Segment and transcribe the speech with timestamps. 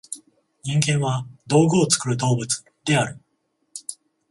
[0.63, 3.19] 人間は「道具を作る動物」である。